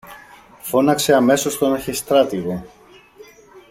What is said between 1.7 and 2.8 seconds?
αρχιστράτηγο